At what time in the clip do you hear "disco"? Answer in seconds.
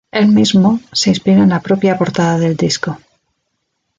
2.57-2.97